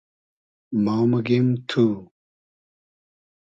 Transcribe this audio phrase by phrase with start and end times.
[0.83, 1.83] ما موگیم تو